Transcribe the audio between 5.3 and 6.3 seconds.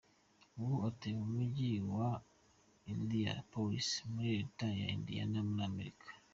muri Amerika.